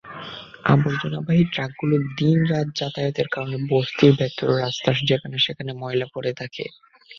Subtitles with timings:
[0.65, 6.63] আবর্জনাবাহী ট্রাকগুলোর দিন-রাত যাতায়াতের কারণে বস্তির ভেতরের রাস্তার যেখানে-সেখানে ময়লা পড়ে থাকে।